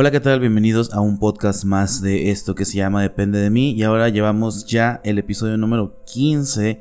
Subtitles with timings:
[0.00, 0.38] Hola, ¿qué tal?
[0.38, 3.72] Bienvenidos a un podcast más de esto que se llama Depende de mí.
[3.72, 6.80] Y ahora llevamos ya el episodio número 15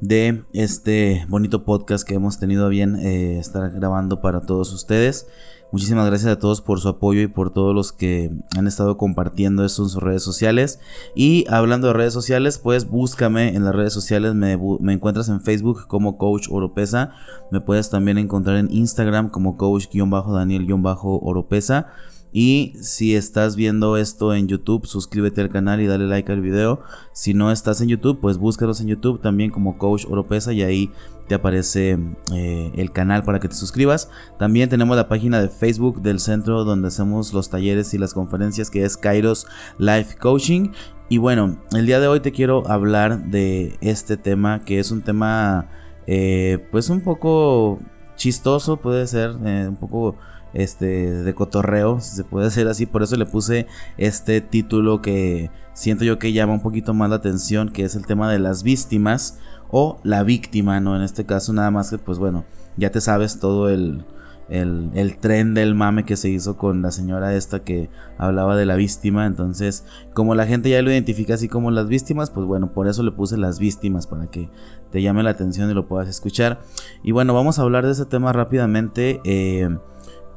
[0.00, 5.28] de este bonito podcast que hemos tenido bien eh, estar grabando para todos ustedes.
[5.70, 9.64] Muchísimas gracias a todos por su apoyo y por todos los que han estado compartiendo
[9.64, 10.80] esto en sus redes sociales.
[11.14, 14.34] Y hablando de redes sociales, pues búscame en las redes sociales.
[14.34, 17.12] Me, me encuentras en Facebook como Coach Oropesa.
[17.52, 21.86] Me puedes también encontrar en Instagram como Coach-Daniel-Oropesa.
[22.32, 26.80] Y si estás viendo esto en YouTube, suscríbete al canal y dale like al video.
[27.12, 30.90] Si no estás en YouTube, pues búscanos en YouTube también como Coach Oropesa y ahí
[31.26, 31.98] te aparece
[32.32, 34.10] eh, el canal para que te suscribas.
[34.38, 38.70] También tenemos la página de Facebook del centro donde hacemos los talleres y las conferencias
[38.70, 39.46] que es Kairos
[39.78, 40.72] Life Coaching.
[41.08, 45.02] Y bueno, el día de hoy te quiero hablar de este tema que es un
[45.02, 45.68] tema
[46.06, 47.80] eh, pues un poco
[48.16, 50.16] chistoso, puede ser, eh, un poco
[50.54, 53.66] este de cotorreo, si se puede hacer así, por eso le puse
[53.96, 58.06] este título que siento yo que llama un poquito más la atención, que es el
[58.06, 59.38] tema de las víctimas
[59.70, 60.96] o la víctima, ¿no?
[60.96, 62.44] En este caso nada más que pues bueno,
[62.76, 64.04] ya te sabes todo el,
[64.48, 68.66] el, el, tren del mame que se hizo con la señora esta que hablaba de
[68.66, 69.26] la víctima.
[69.26, 69.84] Entonces,
[70.14, 73.12] como la gente ya lo identifica así como las víctimas, pues bueno, por eso le
[73.12, 74.48] puse las víctimas para que
[74.90, 76.60] te llame la atención y lo puedas escuchar.
[77.02, 79.20] Y bueno, vamos a hablar de ese tema rápidamente.
[79.24, 79.76] Eh,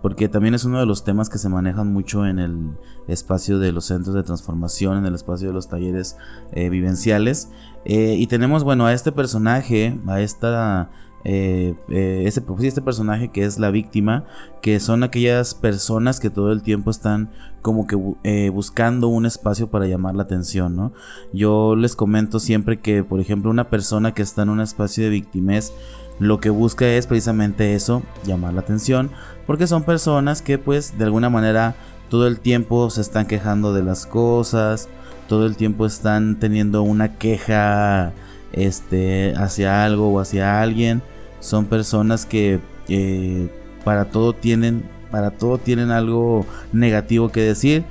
[0.01, 2.71] porque también es uno de los temas que se manejan mucho en el
[3.07, 6.17] espacio de los centros de transformación, en el espacio de los talleres
[6.51, 7.49] eh, vivenciales.
[7.85, 10.89] Eh, y tenemos, bueno, a este personaje, a esta...
[11.23, 14.25] Pues este personaje que es la víctima,
[14.59, 17.29] que son aquellas personas que todo el tiempo están
[17.61, 20.93] como que buscando un espacio para llamar la atención, ¿no?
[21.31, 25.11] Yo les comento siempre que, por ejemplo, una persona que está en un espacio de
[25.11, 25.71] víctimas
[26.19, 29.11] lo que busca es precisamente eso, llamar la atención,
[29.47, 31.75] porque son personas que pues de alguna manera
[32.09, 34.89] todo el tiempo se están quejando de las cosas,
[35.27, 38.13] todo el tiempo están teniendo una queja
[38.51, 41.01] este hacia algo o hacia alguien,
[41.39, 43.49] son personas que eh,
[43.83, 47.83] para todo tienen para todo tienen algo negativo que decir.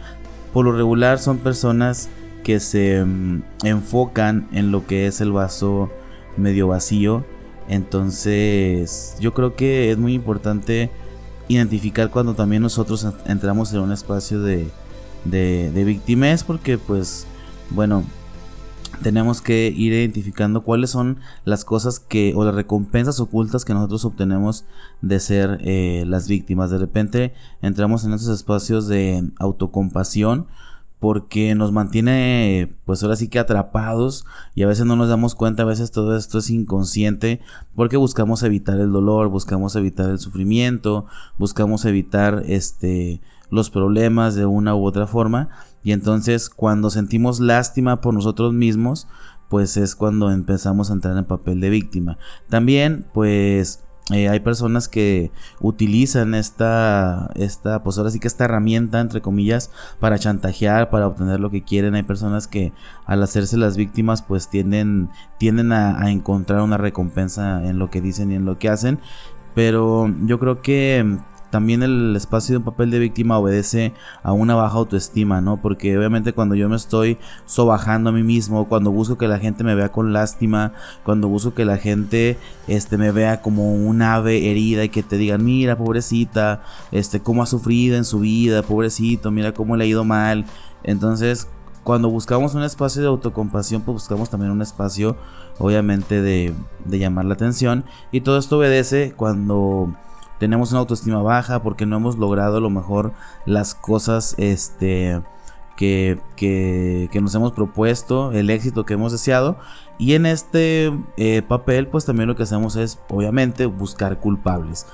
[0.52, 2.08] Por lo regular son personas
[2.42, 5.90] que se mm, enfocan en lo que es el vaso
[6.36, 7.24] medio vacío
[7.70, 10.90] entonces, yo creo que es muy importante
[11.46, 14.68] identificar cuando también nosotros entramos en un espacio de,
[15.24, 17.28] de, de porque pues,
[17.70, 18.02] bueno,
[19.04, 24.04] tenemos que ir identificando cuáles son las cosas que o las recompensas ocultas que nosotros
[24.04, 24.64] obtenemos
[25.00, 26.72] de ser eh, las víctimas.
[26.72, 30.48] De repente entramos en esos espacios de autocompasión
[31.00, 35.62] porque nos mantiene pues ahora sí que atrapados y a veces no nos damos cuenta,
[35.62, 37.40] a veces todo esto es inconsciente
[37.74, 41.06] porque buscamos evitar el dolor, buscamos evitar el sufrimiento,
[41.38, 45.48] buscamos evitar este los problemas de una u otra forma
[45.82, 49.08] y entonces cuando sentimos lástima por nosotros mismos
[49.48, 52.18] pues es cuando empezamos a entrar en papel de víctima.
[52.48, 59.00] También pues eh, hay personas que utilizan esta, esta, pues ahora sí que esta herramienta,
[59.00, 61.94] entre comillas, para chantajear, para obtener lo que quieren.
[61.94, 62.72] Hay personas que
[63.06, 68.32] al hacerse las víctimas, pues tienden, tienden a encontrar una recompensa en lo que dicen
[68.32, 68.98] y en lo que hacen.
[69.54, 71.18] Pero yo creo que
[71.50, 75.60] también el espacio de un papel de víctima obedece a una baja autoestima, ¿no?
[75.60, 79.64] Porque obviamente cuando yo me estoy sobajando a mí mismo, cuando busco que la gente
[79.64, 80.72] me vea con lástima,
[81.04, 85.16] cuando busco que la gente este, me vea como un ave herida y que te
[85.16, 86.62] digan, mira, pobrecita,
[86.92, 90.44] este, cómo ha sufrido en su vida, pobrecito, mira cómo le ha ido mal.
[90.84, 91.48] Entonces,
[91.82, 95.16] cuando buscamos un espacio de autocompasión, pues buscamos también un espacio,
[95.58, 97.84] obviamente, de, de llamar la atención.
[98.12, 99.94] Y todo esto obedece cuando
[100.40, 103.12] tenemos una autoestima baja porque no hemos logrado a lo mejor
[103.44, 105.20] las cosas este
[105.76, 109.58] que, que, que, nos hemos propuesto, el éxito que hemos deseado.
[109.98, 114.86] Y en este eh, papel, pues también lo que hacemos es, obviamente, buscar culpables.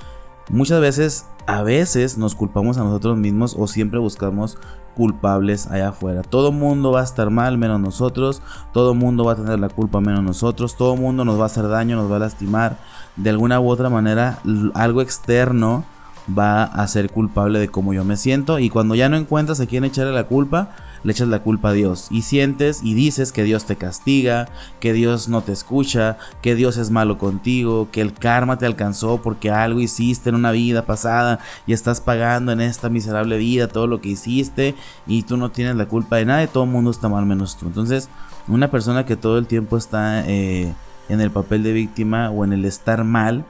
[0.49, 4.57] Muchas veces, a veces nos culpamos a nosotros mismos o siempre buscamos
[4.95, 6.21] culpables allá afuera.
[6.23, 8.41] Todo mundo va a estar mal menos nosotros,
[8.73, 11.67] todo mundo va a tener la culpa menos nosotros, todo mundo nos va a hacer
[11.67, 12.77] daño, nos va a lastimar.
[13.15, 14.39] De alguna u otra manera,
[14.73, 15.83] algo externo
[16.27, 19.65] va a ser culpable de cómo yo me siento y cuando ya no encuentras a
[19.65, 23.43] quién echarle la culpa, le echas la culpa a Dios y sientes y dices que
[23.43, 28.13] Dios te castiga, que Dios no te escucha, que Dios es malo contigo, que el
[28.13, 32.89] karma te alcanzó porque algo hiciste en una vida pasada y estás pagando en esta
[32.89, 34.75] miserable vida todo lo que hiciste
[35.05, 37.57] y tú no tienes la culpa de nada y todo el mundo está mal menos
[37.57, 37.67] tú.
[37.67, 38.09] Entonces,
[38.47, 40.73] una persona que todo el tiempo está eh,
[41.09, 43.45] en el papel de víctima o en el estar mal,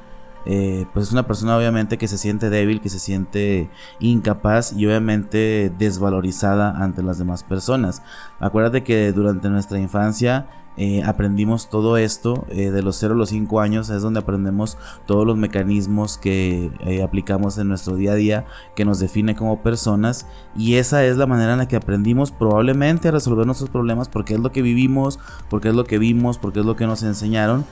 [0.49, 4.85] eh, pues es una persona obviamente que se siente débil, que se siente incapaz y
[4.85, 8.01] obviamente desvalorizada ante las demás personas.
[8.39, 10.47] Acuérdate que durante nuestra infancia
[10.77, 14.77] eh, aprendimos todo esto eh, de los 0 a los 5 años es donde aprendemos
[15.05, 16.71] todos los mecanismos que
[17.03, 18.45] aplicamos en nuestro día a día
[18.75, 23.09] que nos define como personas y esa es la manera en la que aprendimos probablemente
[23.09, 25.19] a resolver nuestros problemas porque es lo que vivimos,
[25.49, 27.65] porque es lo que vimos, porque es lo que nos enseñaron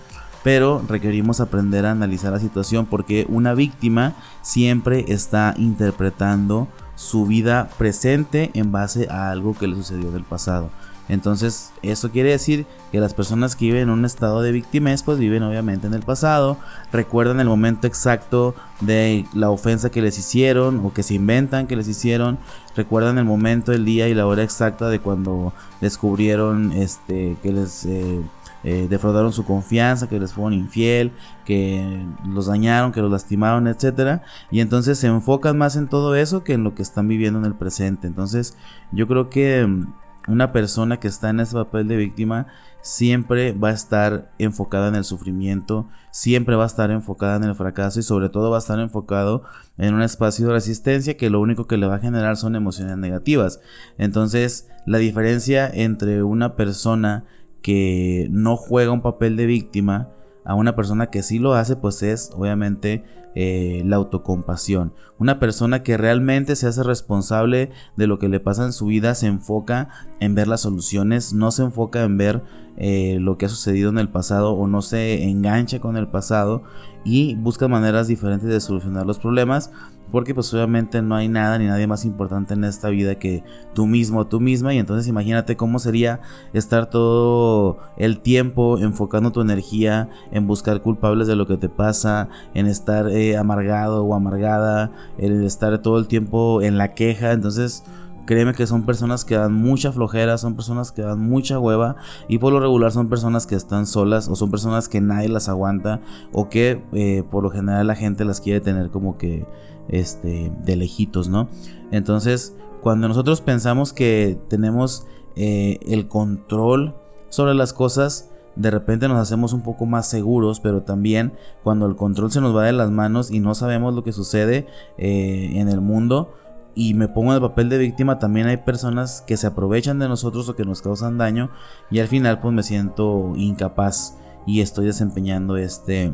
[0.46, 4.14] pero requerimos aprender a analizar la situación porque una víctima
[4.44, 10.70] siempre está interpretando su vida presente en base a algo que le sucedió del pasado.
[11.10, 15.18] Entonces, eso quiere decir que las personas que viven en un estado de víctimas, pues
[15.18, 16.60] viven obviamente en el pasado,
[16.92, 21.76] recuerdan el momento exacto de la ofensa que les hicieron o que se inventan que
[21.76, 22.38] les hicieron,
[22.76, 27.86] recuerdan el momento, el día y la hora exacta de cuando descubrieron este que les
[27.88, 28.22] eh,
[28.68, 31.12] eh, defraudaron su confianza, que les fueron infiel,
[31.46, 36.44] que los dañaron, que los lastimaron, etcétera, y entonces se enfocan más en todo eso
[36.44, 38.08] que en lo que están viviendo en el presente.
[38.08, 38.58] Entonces,
[38.92, 39.94] yo creo que mm,
[40.28, 42.48] una persona que está en ese papel de víctima
[42.82, 47.54] siempre va a estar enfocada en el sufrimiento, siempre va a estar enfocada en el
[47.54, 49.44] fracaso y sobre todo va a estar enfocado
[49.78, 52.98] en un espacio de resistencia que lo único que le va a generar son emociones
[52.98, 53.60] negativas.
[54.00, 57.26] Entonces, la diferencia entre una persona
[57.66, 60.12] que no juega un papel de víctima
[60.44, 63.04] a una persona que sí lo hace, pues es obviamente
[63.34, 64.94] eh, la autocompasión.
[65.18, 69.16] Una persona que realmente se hace responsable de lo que le pasa en su vida,
[69.16, 69.90] se enfoca
[70.20, 72.44] en ver las soluciones, no se enfoca en ver
[72.78, 76.64] eh, lo que ha sucedido en el pasado o no se engancha con el pasado
[77.04, 79.72] y busca maneras diferentes de solucionar los problemas
[80.12, 83.44] porque pues obviamente no hay nada ni nadie más importante en esta vida que
[83.74, 86.22] tú mismo tú misma y entonces imagínate cómo sería
[86.54, 92.30] estar todo el tiempo enfocando tu energía en buscar culpables de lo que te pasa,
[92.54, 97.84] en estar eh, amargado o amargada, en estar todo el tiempo en la queja, entonces
[98.26, 101.96] Créeme que son personas que dan mucha flojera, son personas que dan mucha hueva
[102.28, 105.48] y por lo regular son personas que están solas o son personas que nadie las
[105.48, 106.02] aguanta
[106.32, 109.46] o que eh, por lo general la gente las quiere tener como que
[109.90, 111.48] este, de lejitos, ¿no?
[111.92, 115.06] Entonces, cuando nosotros pensamos que tenemos
[115.36, 116.96] eh, el control
[117.30, 121.34] sobre las cosas, de repente nos hacemos un poco más seguros, pero también
[121.64, 124.68] cuando el control se nos va de las manos y no sabemos lo que sucede
[124.98, 126.34] eh, en el mundo,
[126.76, 130.10] y me pongo en el papel de víctima, también hay personas que se aprovechan de
[130.10, 131.50] nosotros o que nos causan daño
[131.90, 136.12] y al final pues me siento incapaz y estoy desempeñando este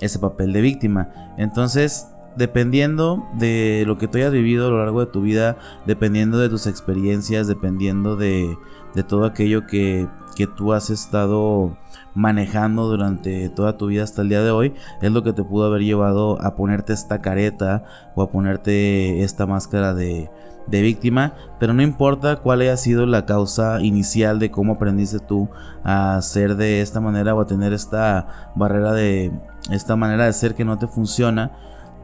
[0.00, 1.34] ese papel de víctima.
[1.36, 2.06] Entonces,
[2.36, 6.48] dependiendo de lo que tú hayas vivido a lo largo de tu vida, dependiendo de
[6.48, 8.56] tus experiencias, dependiendo de,
[8.94, 11.76] de todo aquello que, que tú has estado
[12.14, 15.66] manejando durante toda tu vida hasta el día de hoy es lo que te pudo
[15.66, 17.84] haber llevado a ponerte esta careta
[18.14, 20.30] o a ponerte esta máscara de,
[20.68, 25.48] víctima, pero no importa cuál haya sido la causa inicial de cómo aprendiste tú
[25.82, 29.32] a ser de esta manera o a tener esta barrera de
[29.72, 31.50] esta manera de ser que no te funciona,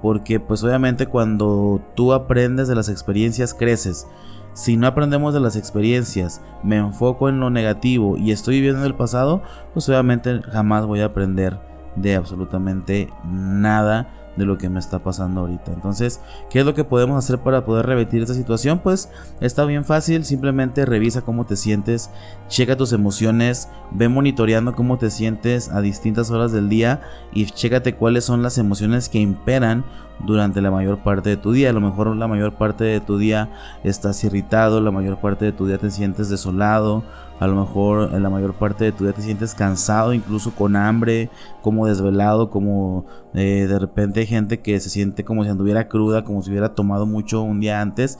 [0.03, 4.09] porque pues obviamente cuando tú aprendes de las experiencias creces
[4.57, 8.87] si no aprendemos de las experiencias, me enfoco en lo negativo y estoy viviendo en
[8.87, 9.43] el pasado,
[9.75, 11.59] pues obviamente jamás voy a aprender
[11.95, 15.73] de absolutamente nada de lo que me está pasando ahorita.
[15.73, 18.79] Entonces, ¿qué es lo que podemos hacer para poder revertir esta situación?
[18.79, 19.11] Pues
[19.41, 22.11] está bien fácil, simplemente revisa cómo te sientes,
[22.49, 27.95] checa tus emociones, ve monitoreando cómo te sientes a distintas horas del día y chécate
[27.95, 29.85] cuáles son las emociones que imperan
[30.21, 31.71] durante la mayor parte de tu día.
[31.71, 33.51] A lo mejor la mayor parte de tu día
[33.85, 37.05] estás irritado, la mayor parte de tu día te sientes desolado,
[37.39, 41.31] a lo mejor la mayor parte de tu día te sientes cansado, incluso con hambre,
[41.63, 43.05] como desvelado, como
[43.35, 46.75] eh, de repente hay gente que se siente como si anduviera cruda, como si hubiera
[46.75, 48.19] tomado mucho un día antes.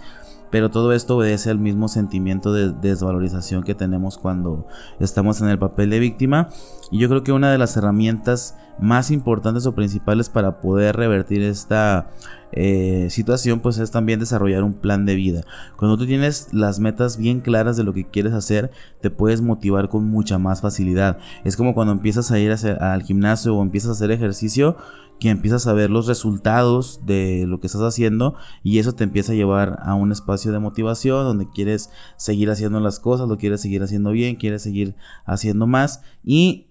[0.51, 4.67] Pero todo esto obedece al mismo sentimiento de desvalorización que tenemos cuando
[5.01, 6.49] estamos en el papel de víctima.
[6.91, 11.43] Y yo creo que una de las herramientas más importantes o principales para poder revertir
[11.43, 12.11] esta
[12.53, 15.43] eh, situación pues es también desarrollar un plan de vida.
[15.77, 19.89] Cuando tú tienes las metas bien claras de lo que quieres hacer, te puedes motivar
[19.89, 21.19] con mucha más facilidad.
[21.45, 24.77] Es como cuando empiezas a ir al gimnasio o empiezas a hacer ejercicio
[25.19, 29.33] que empiezas a ver los resultados de lo que estás haciendo y eso te empieza
[29.33, 33.61] a llevar a un espacio de motivación donde quieres seguir haciendo las cosas, lo quieres
[33.61, 36.66] seguir haciendo bien, quieres seguir haciendo más y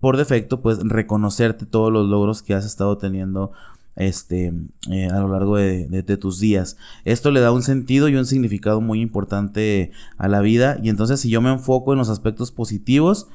[0.00, 3.52] por defecto pues reconocerte todos los logros que has estado teniendo
[3.96, 4.52] este,
[4.90, 6.76] eh, a lo largo de, de, tus días.
[7.04, 11.20] Esto le da un sentido y un significado muy importante a la vida y entonces
[11.20, 13.28] si yo me enfoco en los aspectos positivos,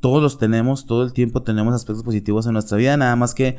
[0.00, 3.56] todos los tenemos, todo el tiempo tenemos aspectos positivos en nuestra vida, nada más que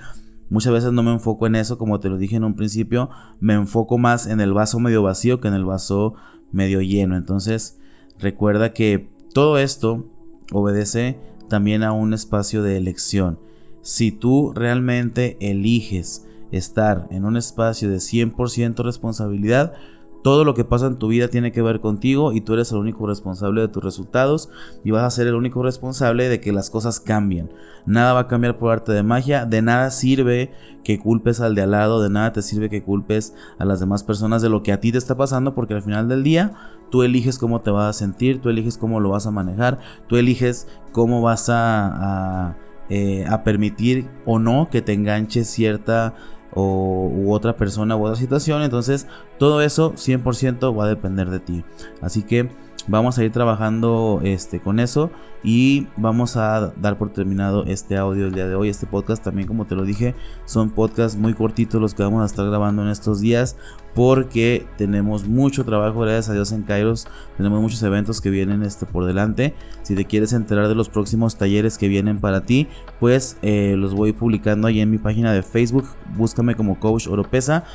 [0.50, 3.53] Muchas veces no me enfoco en eso, como te lo dije en un principio, me
[3.53, 6.15] enfoco más en el vaso medio vacío que en el vaso
[6.51, 7.15] medio lleno.
[7.15, 7.77] Entonces,
[8.17, 10.08] recuerda que todo esto
[10.51, 11.19] obedece
[11.50, 13.39] también a un espacio de elección.
[13.82, 19.74] Si tú realmente eliges estar en un espacio de 100% responsabilidad,
[20.22, 22.80] todo lo que pasa en tu vida tiene que ver contigo y tú eres el
[22.80, 24.50] único responsable de tus resultados
[24.84, 27.50] y vas a ser el único responsable de que las cosas cambien.
[27.86, 30.52] Nada va a cambiar por arte de magia, de nada sirve
[30.84, 34.04] que culpes al de al lado, de nada te sirve que culpes a las demás
[34.04, 36.54] personas de lo que a ti te está pasando porque al final del día
[36.90, 40.18] tú eliges cómo te vas a sentir, tú eliges cómo lo vas a manejar, tú
[40.18, 42.58] eliges cómo vas a,
[42.90, 46.16] eh, a permitir o no que te enganche cierta
[46.53, 48.62] o, u otra persona u otra situación.
[48.63, 51.63] Entonces todo eso 100% va a depender de ti.
[52.01, 52.50] Así que
[52.89, 55.12] vamos a ir trabajando este, con eso
[55.43, 58.67] y vamos a dar por terminado este audio el día de hoy.
[58.67, 60.15] Este podcast también, como te lo dije,
[60.46, 63.55] son podcasts muy cortitos los que vamos a estar grabando en estos días
[63.93, 67.08] porque tenemos mucho trabajo, gracias a Dios en Kairos.
[67.38, 69.53] Tenemos muchos eventos que vienen este, por delante.
[69.84, 72.67] Si te quieres enterar de los próximos talleres que vienen para ti,
[73.00, 75.86] pues eh, los voy publicando ahí en mi página de Facebook.
[76.17, 77.65] Búscame como Coach Oropesa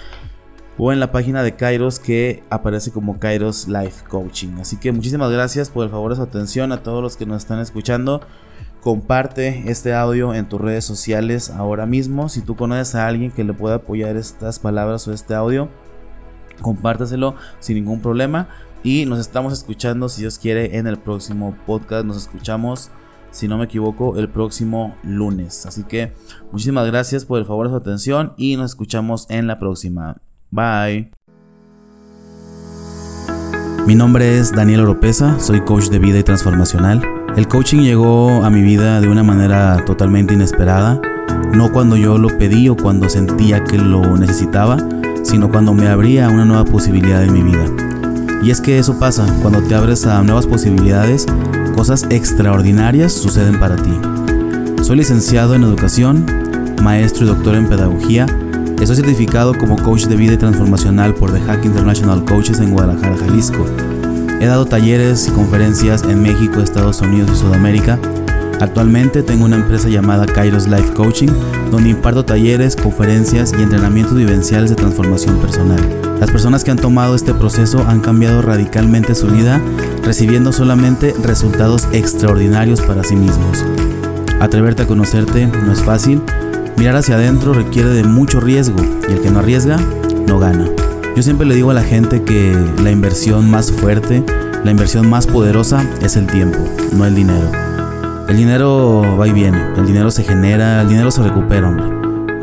[0.78, 4.58] o en la página de Kairos que aparece como Kairos Life Coaching.
[4.60, 7.42] Así que muchísimas gracias por el favor de su atención a todos los que nos
[7.42, 8.20] están escuchando.
[8.80, 12.28] Comparte este audio en tus redes sociales ahora mismo.
[12.28, 15.70] Si tú conoces a alguien que le pueda apoyar estas palabras o este audio,
[16.60, 18.48] compártaselo sin ningún problema.
[18.82, 22.04] Y nos estamos escuchando, si Dios quiere, en el próximo podcast.
[22.04, 22.90] Nos escuchamos,
[23.30, 25.64] si no me equivoco, el próximo lunes.
[25.64, 26.12] Así que
[26.52, 30.18] muchísimas gracias por el favor de su atención y nos escuchamos en la próxima.
[30.54, 31.10] Bye.
[33.88, 37.02] Mi nombre es Daniel Oropesa, soy coach de vida y transformacional.
[37.36, 41.00] El coaching llegó a mi vida de una manera totalmente inesperada,
[41.52, 44.78] no cuando yo lo pedí o cuando sentía que lo necesitaba,
[45.24, 47.66] sino cuando me abría una nueva posibilidad en mi vida.
[48.40, 51.26] Y es que eso pasa, cuando te abres a nuevas posibilidades,
[51.74, 53.90] cosas extraordinarias suceden para ti.
[54.82, 56.24] Soy licenciado en educación,
[56.80, 58.26] maestro y doctor en pedagogía,
[58.80, 63.16] Estoy certificado como coach de vida y transformacional por The Hack International Coaches en Guadalajara,
[63.16, 63.64] Jalisco.
[64.40, 67.98] He dado talleres y conferencias en México, Estados Unidos y Sudamérica.
[68.60, 71.30] Actualmente tengo una empresa llamada Kairos Life Coaching,
[71.70, 75.80] donde imparto talleres, conferencias y entrenamientos vivenciales de transformación personal.
[76.20, 79.62] Las personas que han tomado este proceso han cambiado radicalmente su vida,
[80.02, 83.64] recibiendo solamente resultados extraordinarios para sí mismos.
[84.40, 86.20] Atreverte a conocerte no es fácil,
[86.76, 88.76] Mirar hacia adentro requiere de mucho riesgo
[89.08, 89.78] y el que no arriesga
[90.26, 90.68] no gana.
[91.16, 94.24] Yo siempre le digo a la gente que la inversión más fuerte,
[94.64, 96.58] la inversión más poderosa es el tiempo,
[96.92, 97.50] no el dinero.
[98.28, 101.86] El dinero va y viene, el dinero se genera, el dinero se recupera, hombre,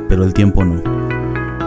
[0.08, 0.82] pero el tiempo no.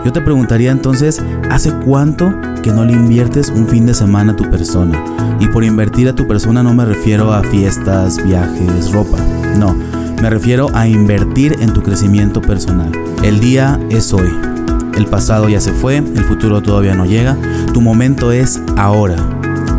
[0.05, 4.37] Yo te preguntaría entonces, ¿hace cuánto que no le inviertes un fin de semana a
[4.37, 5.03] tu persona?
[5.41, 9.19] Y por invertir a tu persona no me refiero a fiestas, viajes, ropa,
[9.59, 9.94] no
[10.25, 12.91] me refiero a invertir en tu crecimiento personal.
[13.23, 14.31] El día es hoy.
[14.97, 17.37] El pasado ya se fue, el futuro todavía no llega.
[17.75, 19.19] Tu momento es ahora.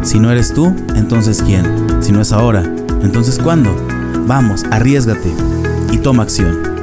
[0.04, 1.66] Si no eres tú, entonces ¿quién?
[2.00, 2.62] Si no es ahora,
[3.02, 3.76] entonces ¿cuándo?
[4.28, 5.34] Vamos, arriesgate
[5.92, 6.75] y toma acción.